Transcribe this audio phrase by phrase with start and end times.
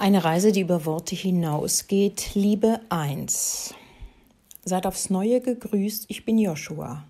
[0.00, 2.30] Eine Reise, die über Worte hinausgeht.
[2.34, 3.74] Liebe 1.
[4.64, 7.02] Seid aufs Neue gegrüßt, ich bin Joshua.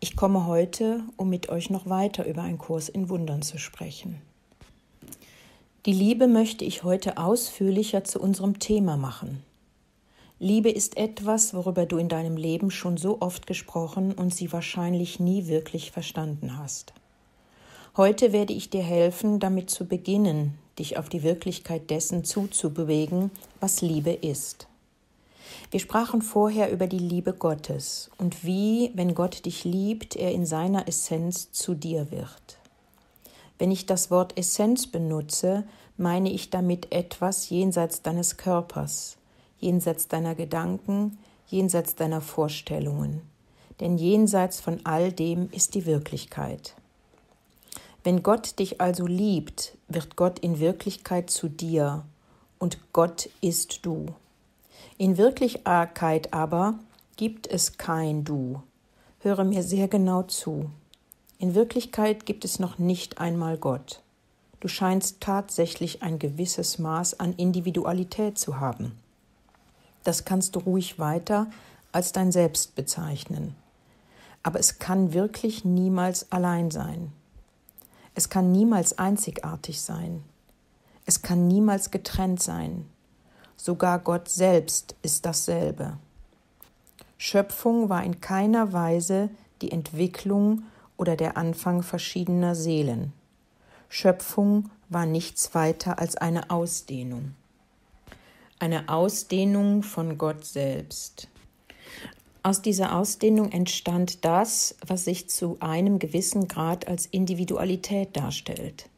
[0.00, 4.20] Ich komme heute, um mit euch noch weiter über einen Kurs in Wundern zu sprechen.
[5.86, 9.42] Die Liebe möchte ich heute ausführlicher zu unserem Thema machen.
[10.38, 15.20] Liebe ist etwas, worüber du in deinem Leben schon so oft gesprochen und sie wahrscheinlich
[15.20, 16.92] nie wirklich verstanden hast.
[17.96, 23.80] Heute werde ich dir helfen, damit zu beginnen, dich auf die Wirklichkeit dessen zuzubewegen, was
[23.80, 24.66] Liebe ist.
[25.70, 30.46] Wir sprachen vorher über die Liebe Gottes und wie, wenn Gott dich liebt, er in
[30.46, 32.58] seiner Essenz zu dir wird.
[33.58, 35.64] Wenn ich das Wort Essenz benutze,
[35.96, 39.16] meine ich damit etwas jenseits deines Körpers,
[39.58, 43.22] jenseits deiner Gedanken, jenseits deiner Vorstellungen.
[43.80, 46.74] Denn jenseits von all dem ist die Wirklichkeit.
[48.02, 52.04] Wenn Gott dich also liebt, wird Gott in Wirklichkeit zu dir
[52.58, 54.06] und Gott ist du.
[54.98, 56.78] In Wirklichkeit aber
[57.16, 58.62] gibt es kein Du.
[59.20, 60.70] Höre mir sehr genau zu.
[61.38, 64.02] In Wirklichkeit gibt es noch nicht einmal Gott.
[64.60, 68.92] Du scheinst tatsächlich ein gewisses Maß an Individualität zu haben.
[70.04, 71.48] Das kannst du ruhig weiter
[71.92, 73.54] als dein Selbst bezeichnen.
[74.42, 77.12] Aber es kann wirklich niemals allein sein.
[78.14, 80.22] Es kann niemals einzigartig sein.
[81.06, 82.86] Es kann niemals getrennt sein.
[83.56, 85.98] Sogar Gott selbst ist dasselbe.
[87.18, 89.30] Schöpfung war in keiner Weise
[89.62, 90.64] die Entwicklung
[90.96, 93.12] oder der Anfang verschiedener Seelen.
[93.88, 97.34] Schöpfung war nichts weiter als eine Ausdehnung.
[98.58, 101.28] Eine Ausdehnung von Gott selbst.
[102.46, 108.90] Aus dieser Ausdehnung entstand das, was sich zu einem gewissen Grad als Individualität darstellt.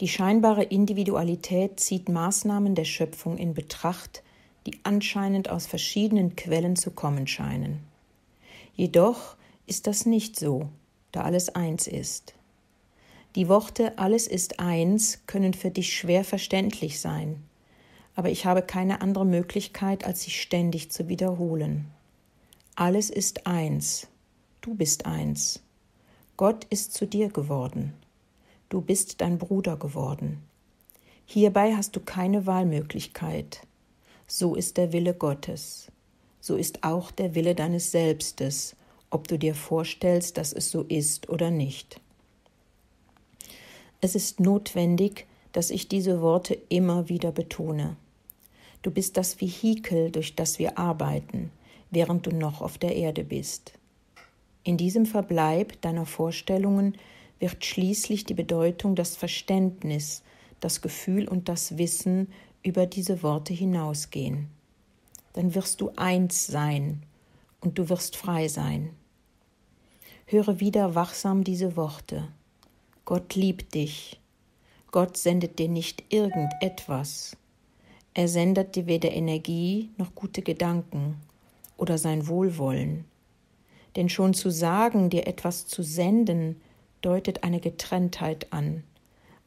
[0.00, 4.22] Die scheinbare Individualität zieht Maßnahmen der Schöpfung in Betracht,
[4.66, 7.80] die anscheinend aus verschiedenen Quellen zu kommen scheinen.
[8.74, 9.36] Jedoch
[9.66, 10.68] ist das nicht so,
[11.12, 12.34] da alles eins ist.
[13.36, 17.42] Die Worte alles ist eins können für dich schwer verständlich sein,
[18.16, 21.90] aber ich habe keine andere Möglichkeit, als sie ständig zu wiederholen.
[22.76, 24.06] Alles ist eins.
[24.62, 25.60] Du bist eins.
[26.36, 27.92] Gott ist zu dir geworden.
[28.70, 30.42] Du bist dein Bruder geworden.
[31.26, 33.66] Hierbei hast du keine Wahlmöglichkeit.
[34.26, 35.88] So ist der Wille Gottes.
[36.40, 38.76] So ist auch der Wille deines Selbstes,
[39.10, 42.00] ob du dir vorstellst, dass es so ist oder nicht.
[44.00, 47.96] Es ist notwendig, dass ich diese Worte immer wieder betone.
[48.80, 51.50] Du bist das Vehikel, durch das wir arbeiten
[51.90, 53.72] während du noch auf der Erde bist.
[54.62, 56.96] In diesem Verbleib deiner Vorstellungen
[57.38, 60.22] wird schließlich die Bedeutung, das Verständnis,
[60.60, 62.28] das Gefühl und das Wissen
[62.62, 64.48] über diese Worte hinausgehen.
[65.32, 67.02] Dann wirst du eins sein
[67.60, 68.90] und du wirst frei sein.
[70.26, 72.28] Höre wieder wachsam diese Worte.
[73.04, 74.20] Gott liebt dich.
[74.92, 77.36] Gott sendet dir nicht irgendetwas.
[78.12, 81.16] Er sendet dir weder Energie noch gute Gedanken
[81.80, 83.04] oder sein Wohlwollen.
[83.96, 86.60] Denn schon zu sagen, dir etwas zu senden,
[87.00, 88.84] deutet eine Getrenntheit an,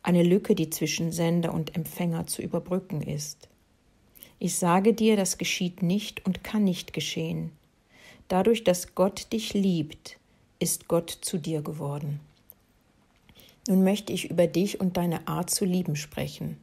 [0.02, 3.48] eine Lücke, die zwischen Sender und Empfänger zu überbrücken ist.
[4.40, 7.52] Ich sage dir, das geschieht nicht und kann nicht geschehen.
[8.28, 10.18] Dadurch, dass Gott dich liebt,
[10.60, 12.20] ist Gott zu dir geworden.
[13.68, 16.58] Nun möchte ich über dich und deine Art zu lieben sprechen.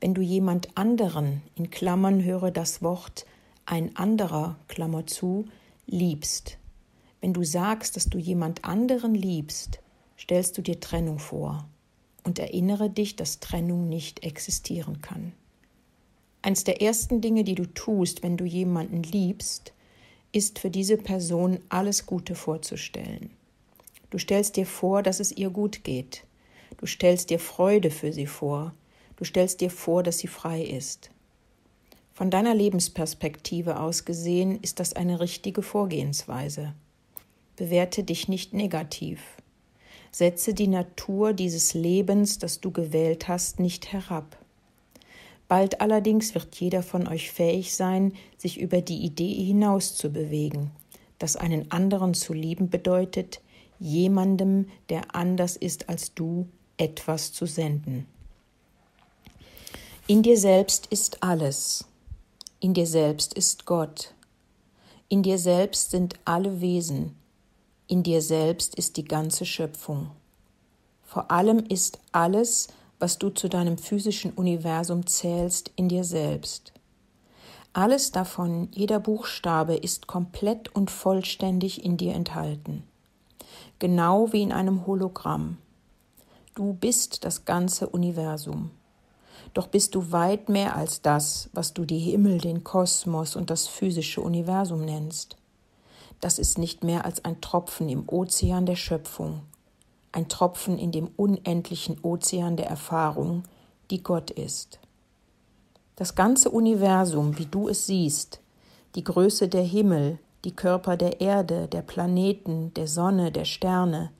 [0.00, 3.24] Wenn du jemand anderen, in Klammern höre das Wort
[3.66, 5.46] ein anderer, Klammer zu,
[5.86, 6.58] liebst.
[7.20, 9.80] Wenn du sagst, dass du jemand anderen liebst,
[10.18, 11.68] stellst du dir Trennung vor
[12.24, 15.32] und erinnere dich, dass Trennung nicht existieren kann.
[16.42, 19.72] Eins der ersten Dinge, die du tust, wenn du jemanden liebst,
[20.32, 23.30] ist für diese Person alles Gute vorzustellen.
[24.10, 26.24] Du stellst dir vor, dass es ihr gut geht.
[26.78, 28.74] Du stellst dir Freude für sie vor.
[29.16, 31.10] Du stellst dir vor, dass sie frei ist.
[32.22, 36.72] Von deiner Lebensperspektive aus gesehen ist das eine richtige Vorgehensweise.
[37.56, 39.20] Bewerte dich nicht negativ.
[40.12, 44.38] Setze die Natur dieses Lebens, das du gewählt hast, nicht herab.
[45.48, 50.70] Bald allerdings wird jeder von euch fähig sein, sich über die Idee hinaus zu bewegen,
[51.18, 53.40] dass einen anderen zu lieben bedeutet,
[53.80, 56.46] jemandem, der anders ist als du,
[56.76, 58.06] etwas zu senden.
[60.06, 61.84] In dir selbst ist alles.
[62.62, 64.14] In dir selbst ist Gott.
[65.08, 67.16] In dir selbst sind alle Wesen.
[67.88, 70.12] In dir selbst ist die ganze Schöpfung.
[71.02, 72.68] Vor allem ist alles,
[73.00, 76.72] was du zu deinem physischen Universum zählst, in dir selbst.
[77.72, 82.84] Alles davon, jeder Buchstabe ist komplett und vollständig in dir enthalten.
[83.80, 85.58] Genau wie in einem Hologramm.
[86.54, 88.70] Du bist das ganze Universum.
[89.54, 93.68] Doch bist du weit mehr als das, was du die Himmel, den Kosmos und das
[93.68, 95.36] physische Universum nennst.
[96.20, 99.40] Das ist nicht mehr als ein Tropfen im Ozean der Schöpfung,
[100.12, 103.42] ein Tropfen in dem unendlichen Ozean der Erfahrung,
[103.90, 104.78] die Gott ist.
[105.96, 108.40] Das ganze Universum, wie du es siehst,
[108.94, 114.10] die Größe der Himmel, die Körper der Erde, der Planeten, der Sonne, der Sterne,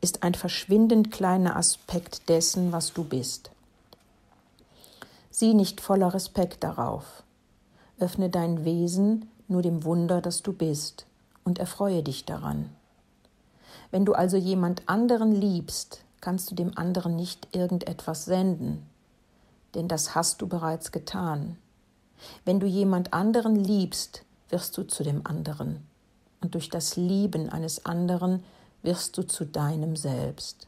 [0.00, 3.50] ist ein verschwindend kleiner Aspekt dessen, was du bist.
[5.38, 7.22] Sieh nicht voller Respekt darauf.
[7.98, 11.04] Öffne dein Wesen nur dem Wunder, das du bist,
[11.44, 12.70] und erfreue dich daran.
[13.90, 18.86] Wenn du also jemand anderen liebst, kannst du dem anderen nicht irgendetwas senden,
[19.74, 21.58] denn das hast du bereits getan.
[22.46, 25.86] Wenn du jemand anderen liebst, wirst du zu dem anderen,
[26.40, 28.42] und durch das Lieben eines anderen
[28.80, 30.66] wirst du zu deinem Selbst.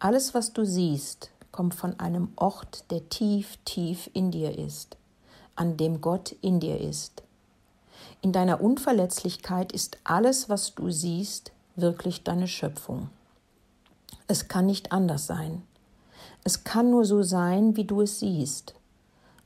[0.00, 4.96] Alles, was du siehst, kommt von einem Ort, der tief, tief in dir ist,
[5.54, 7.22] an dem Gott in dir ist.
[8.22, 13.10] In deiner Unverletzlichkeit ist alles, was du siehst, wirklich deine Schöpfung.
[14.26, 15.62] Es kann nicht anders sein.
[16.44, 18.74] Es kann nur so sein, wie du es siehst.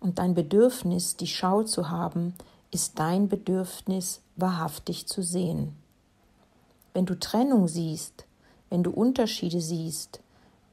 [0.00, 2.34] Und dein Bedürfnis, die Schau zu haben,
[2.70, 5.74] ist dein Bedürfnis, wahrhaftig zu sehen.
[6.92, 8.24] Wenn du Trennung siehst,
[8.70, 10.20] wenn du Unterschiede siehst,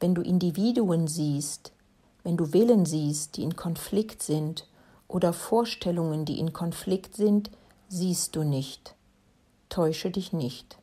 [0.04, 1.72] wenn du Individuen siehst,
[2.24, 4.66] wenn du Willen siehst, die in Konflikt sind,
[5.08, 7.50] oder Vorstellungen, die in Konflikt sind,
[7.88, 8.94] siehst du nicht.
[9.70, 10.76] Täusche dich nicht.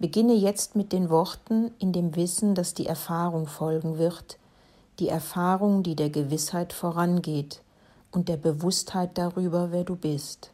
[0.00, 4.36] Beginne jetzt mit den Worten in dem Wissen, dass die Erfahrung folgen wird,
[4.98, 7.62] die Erfahrung, die der Gewissheit vorangeht
[8.10, 10.50] und der Bewusstheit darüber, wer du bist.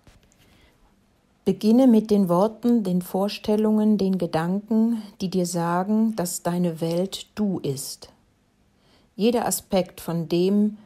[1.49, 7.59] Beginne mit den Worten, den Vorstellungen, den Gedanken, die dir sagen, dass deine Welt du
[7.61, 8.11] ist.
[9.17, 10.77] Jeder Aspekt von dem,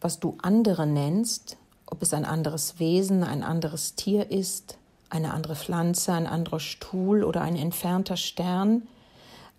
[0.00, 1.56] was du andere nennst,
[1.86, 4.78] ob es ein anderes Wesen, ein anderes Tier ist,
[5.10, 8.82] eine andere Pflanze, ein anderer Stuhl oder ein entfernter Stern,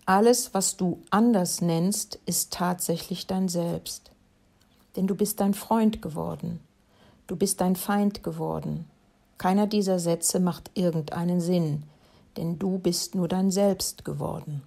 [0.06, 4.12] alles, was du anders nennst, ist tatsächlich dein Selbst.
[4.96, 6.60] Denn du bist dein Freund geworden,
[7.26, 8.86] du bist dein Feind geworden,
[9.38, 11.84] keiner dieser Sätze macht irgendeinen Sinn,
[12.36, 14.62] denn du bist nur dein Selbst geworden.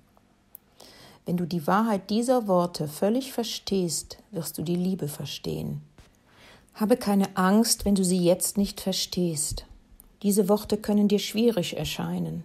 [1.26, 5.82] Wenn du die Wahrheit dieser Worte völlig verstehst, wirst du die Liebe verstehen.
[6.74, 9.66] Habe keine Angst, wenn du sie jetzt nicht verstehst.
[10.24, 12.44] Diese Worte können dir schwierig erscheinen.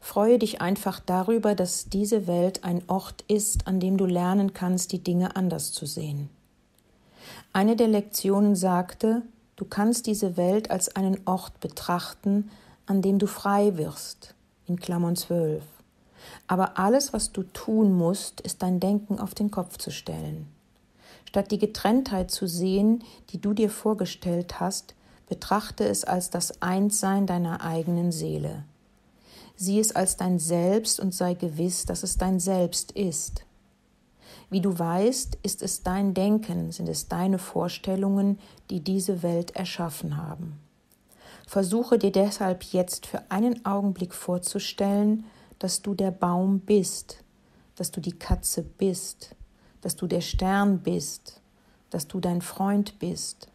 [0.00, 4.90] Freue dich einfach darüber, dass diese Welt ein Ort ist, an dem du lernen kannst,
[4.90, 6.28] die Dinge anders zu sehen.
[7.52, 9.22] Eine der Lektionen sagte,
[9.56, 12.50] Du kannst diese Welt als einen Ort betrachten,
[12.86, 14.34] an dem du frei wirst,
[14.66, 15.62] in Klammern 12.
[16.46, 20.48] Aber alles, was du tun musst, ist dein Denken auf den Kopf zu stellen.
[21.28, 24.94] Statt die Getrenntheit zu sehen, die du dir vorgestellt hast,
[25.28, 28.64] betrachte es als das Einssein deiner eigenen Seele.
[29.56, 33.44] Sieh es als dein Selbst und sei gewiss, dass es dein Selbst ist.
[34.52, 38.38] Wie du weißt, ist es dein Denken, sind es deine Vorstellungen,
[38.68, 40.60] die diese Welt erschaffen haben.
[41.46, 45.24] Versuche dir deshalb jetzt für einen Augenblick vorzustellen,
[45.58, 47.24] dass du der Baum bist,
[47.76, 49.34] dass du die Katze bist,
[49.80, 51.40] dass du der Stern bist,
[51.88, 53.48] dass du dein Freund bist.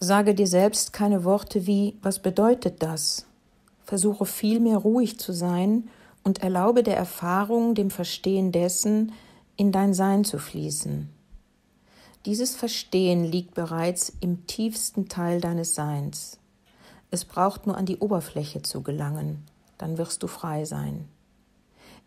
[0.00, 3.26] Sage dir selbst keine Worte wie Was bedeutet das?
[3.84, 5.88] Versuche vielmehr ruhig zu sein
[6.24, 9.12] und erlaube der Erfahrung, dem Verstehen dessen,
[9.60, 11.10] in dein Sein zu fließen.
[12.24, 16.38] Dieses Verstehen liegt bereits im tiefsten Teil deines Seins.
[17.10, 19.44] Es braucht nur an die Oberfläche zu gelangen,
[19.76, 21.06] dann wirst du frei sein.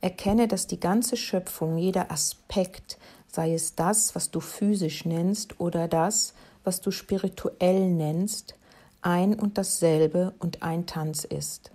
[0.01, 5.87] Erkenne, dass die ganze Schöpfung, jeder Aspekt, sei es das, was du physisch nennst oder
[5.87, 6.33] das,
[6.63, 8.55] was du spirituell nennst,
[9.03, 11.69] ein und dasselbe und ein Tanz ist.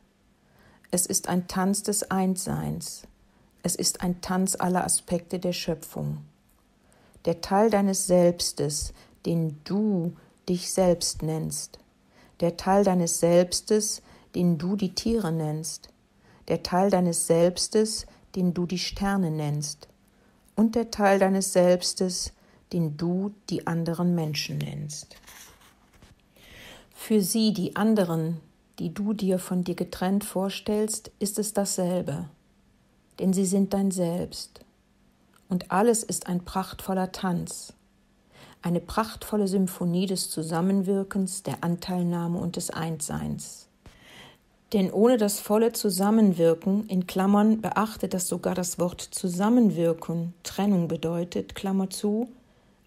[0.91, 3.05] Es ist ein Tanz des Einsseins,
[3.63, 6.19] es ist ein Tanz aller Aspekte der Schöpfung.
[7.25, 8.93] Der Teil deines Selbstes,
[9.27, 10.15] den du
[10.49, 11.79] dich selbst nennst.
[12.41, 14.03] Der Teil deines Selbstes,
[14.35, 15.89] den du die Tiere nennst.
[16.47, 19.89] Der Teil deines Selbstes, den du die Sterne nennst.
[20.55, 22.33] Und der Teil deines Selbstes,
[22.73, 25.17] den du die anderen Menschen nennst.
[26.95, 28.41] Für sie, die anderen,
[28.79, 32.29] die du dir von dir getrennt vorstellst, ist es dasselbe
[33.19, 34.61] denn sie sind dein Selbst.
[35.49, 37.73] und alles ist ein prachtvoller Tanz,
[38.61, 43.69] eine prachtvolle Symphonie des Zusammenwirkens, der Anteilnahme und des Einsseins.
[44.75, 51.55] Denn ohne das volle Zusammenwirken, in Klammern beachtet, dass sogar das Wort Zusammenwirken Trennung bedeutet,
[51.55, 52.29] Klammer zu,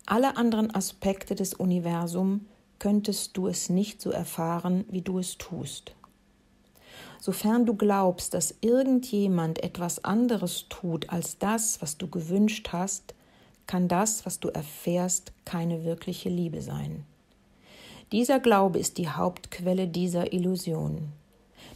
[0.06, 2.42] alle anderen Aspekte des Universums
[2.78, 5.94] könntest du es nicht so erfahren, wie du es tust.
[7.22, 13.14] Sofern du glaubst, dass irgendjemand etwas anderes tut als das, was du gewünscht hast,
[13.68, 17.06] kann das, was du erfährst, keine wirkliche Liebe sein.
[18.12, 21.10] Dieser Glaube ist die Hauptquelle dieser Illusion.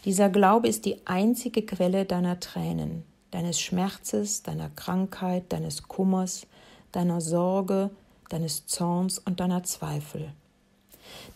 [0.04, 6.48] Dieser Glaube ist die einzige Quelle deiner Tränen, deines Schmerzes, deiner Krankheit, deines Kummers,
[6.92, 7.92] deiner Sorge,
[8.30, 10.34] deines Zorns und deiner Zweifel.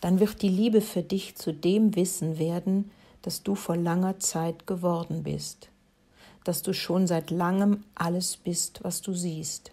[0.02, 2.90] Dann wird die Liebe für dich zu dem Wissen werden,
[3.22, 5.70] dass du vor langer Zeit geworden bist,
[6.44, 9.72] dass du schon seit langem alles bist, was du siehst.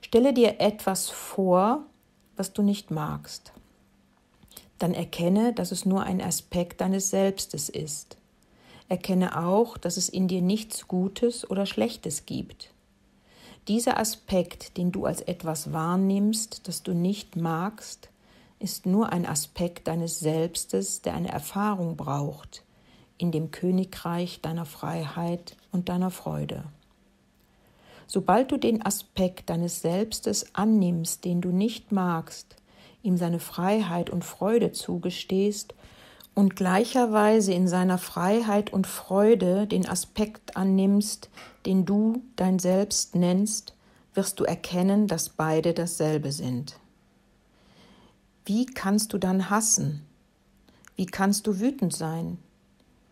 [0.00, 1.84] Stelle dir etwas vor,
[2.36, 3.52] was du nicht magst
[4.78, 8.16] dann erkenne, dass es nur ein Aspekt deines Selbstes ist.
[8.88, 12.70] Erkenne auch, dass es in dir nichts Gutes oder Schlechtes gibt.
[13.68, 18.10] Dieser Aspekt, den du als etwas wahrnimmst, das du nicht magst,
[18.58, 22.64] ist nur ein Aspekt deines Selbstes, der eine Erfahrung braucht
[23.18, 26.64] in dem Königreich deiner Freiheit und deiner Freude.
[28.06, 32.56] Sobald du den Aspekt deines Selbstes annimmst, den du nicht magst,
[33.02, 35.74] ihm seine Freiheit und Freude zugestehst
[36.34, 41.30] und gleicherweise in seiner Freiheit und Freude den Aspekt annimmst,
[41.64, 43.74] den du dein Selbst nennst,
[44.14, 46.78] wirst du erkennen, dass beide dasselbe sind.
[48.48, 50.06] Wie kannst du dann hassen?
[50.94, 52.38] Wie kannst du wütend sein?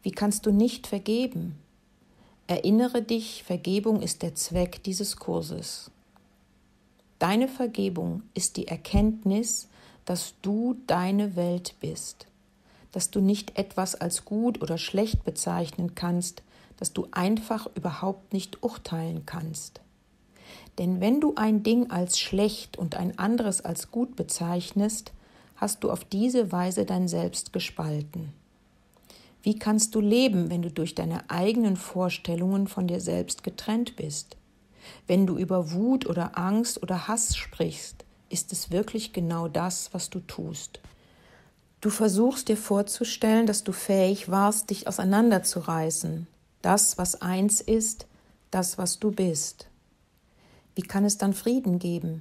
[0.04, 1.58] Wie kannst du nicht vergeben?
[2.46, 5.90] Erinnere dich, Vergebung ist der Zweck dieses Kurses.
[7.18, 9.66] Deine Vergebung ist die Erkenntnis,
[10.04, 12.28] dass du deine Welt bist,
[12.92, 16.44] dass du nicht etwas als gut oder schlecht bezeichnen kannst,
[16.76, 19.80] dass du einfach überhaupt nicht urteilen kannst.
[20.78, 25.12] Denn wenn du ein Ding als schlecht und ein anderes als gut bezeichnest,
[25.64, 28.34] hast du auf diese Weise dein Selbst gespalten.
[29.42, 34.36] Wie kannst du leben, wenn du durch deine eigenen Vorstellungen von dir selbst getrennt bist?
[35.06, 40.10] Wenn du über Wut oder Angst oder Hass sprichst, ist es wirklich genau das, was
[40.10, 40.80] du tust.
[41.80, 46.26] Du versuchst dir vorzustellen, dass du fähig warst, dich auseinanderzureißen,
[46.60, 48.06] das, was eins ist,
[48.50, 49.68] das, was du bist.
[50.74, 52.20] Wie kann es dann Frieden geben?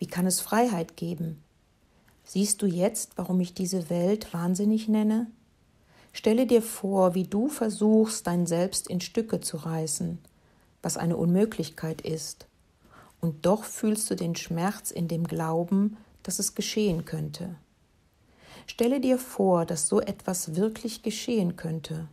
[0.00, 1.43] Wie kann es Freiheit geben?
[2.24, 5.26] Siehst du jetzt, warum ich diese Welt wahnsinnig nenne?
[6.12, 10.18] Stelle dir vor, wie du versuchst, dein Selbst in Stücke zu reißen,
[10.82, 12.46] was eine Unmöglichkeit ist
[13.24, 17.54] und doch fühlst du den Schmerz in dem Glauben, dass es geschehen könnte.
[18.66, 22.06] Stelle dir vor, dass so etwas wirklich geschehen könnte.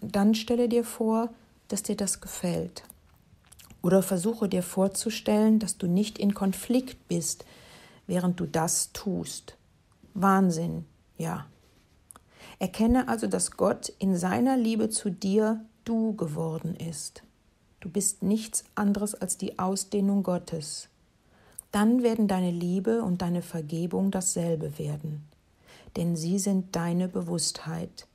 [0.00, 1.28] Dann stelle dir vor,
[1.68, 2.82] dass dir das gefällt.
[3.82, 7.44] Oder versuche dir vorzustellen, dass du nicht in Konflikt bist,
[8.06, 9.56] während du das tust.
[10.14, 10.84] Wahnsinn,
[11.16, 11.46] ja.
[12.58, 17.22] Erkenne also, dass Gott in seiner Liebe zu dir du geworden ist.
[17.80, 20.88] Du bist nichts anderes als die Ausdehnung Gottes.
[21.72, 25.24] Dann werden deine Liebe und deine Vergebung dasselbe werden.
[25.96, 28.06] Denn sie sind deine Bewusstheit,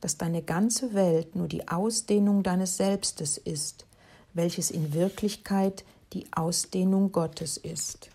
[0.00, 3.86] dass deine ganze Welt nur die Ausdehnung deines Selbstes ist,
[4.34, 8.10] welches in Wirklichkeit die Ausdehnung Gottes ist.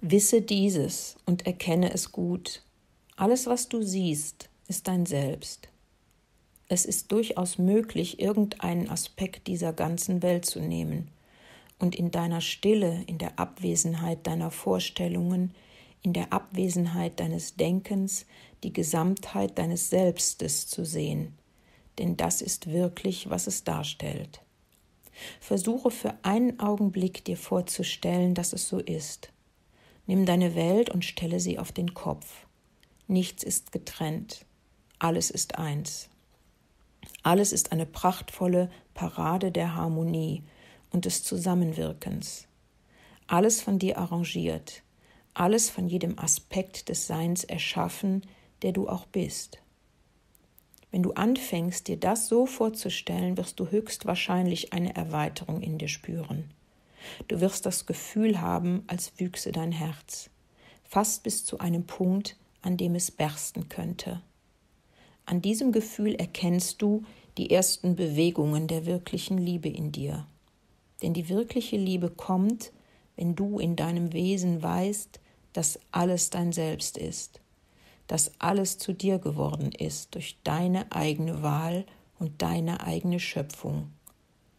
[0.00, 2.62] Wisse dieses und erkenne es gut.
[3.16, 5.68] Alles, was du siehst, ist dein Selbst.
[6.68, 11.08] Es ist durchaus möglich, irgendeinen Aspekt dieser ganzen Welt zu nehmen
[11.80, 15.52] und in deiner Stille, in der Abwesenheit deiner Vorstellungen,
[16.02, 18.24] in der Abwesenheit deines Denkens
[18.62, 21.36] die Gesamtheit deines Selbstes zu sehen,
[21.98, 24.42] denn das ist wirklich, was es darstellt.
[25.40, 29.32] Versuche für einen Augenblick dir vorzustellen, dass es so ist.
[30.08, 32.46] Nimm deine Welt und stelle sie auf den Kopf.
[33.08, 34.46] Nichts ist getrennt,
[34.98, 36.08] alles ist eins.
[37.22, 40.44] Alles ist eine prachtvolle Parade der Harmonie
[40.90, 42.48] und des Zusammenwirkens.
[43.26, 44.82] Alles von dir arrangiert,
[45.34, 48.22] alles von jedem Aspekt des Seins erschaffen,
[48.62, 49.58] der du auch bist.
[50.90, 56.50] Wenn du anfängst, dir das so vorzustellen, wirst du höchstwahrscheinlich eine Erweiterung in dir spüren.
[57.28, 60.30] Du wirst das Gefühl haben, als wüchse dein Herz,
[60.84, 64.22] fast bis zu einem Punkt, an dem es bersten könnte.
[65.26, 67.04] An diesem Gefühl erkennst du
[67.36, 70.26] die ersten Bewegungen der wirklichen Liebe in dir.
[71.02, 72.72] Denn die wirkliche Liebe kommt,
[73.16, 75.20] wenn du in deinem Wesen weißt,
[75.52, 77.40] dass alles dein Selbst ist,
[78.06, 81.84] dass alles zu dir geworden ist durch deine eigene Wahl
[82.18, 83.92] und deine eigene Schöpfung,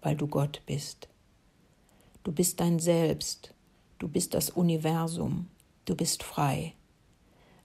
[0.01, 1.09] weil du Gott bist.
[2.29, 3.55] Du bist dein Selbst,
[3.97, 5.47] du bist das Universum,
[5.85, 6.75] du bist frei.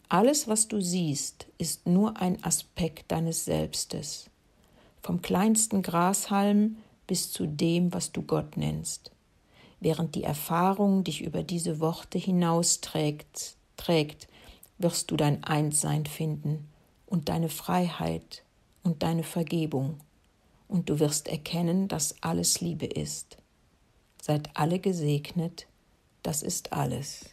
[0.09, 4.31] Alles, was du siehst, ist nur ein Aspekt deines Selbstes,
[5.03, 9.11] vom kleinsten Grashalm bis zu dem, was du Gott nennst,
[9.81, 14.29] während die Erfahrung dich über diese Worte hinausträgt, trägt,
[14.79, 16.71] wirst du dein Einssein finden
[17.05, 18.43] und deine Freiheit
[18.83, 19.99] und deine Vergebung,
[20.69, 23.37] und du wirst erkennen, dass alles Liebe ist.
[24.27, 25.67] Seid alle gesegnet,
[26.23, 27.27] das ist alles.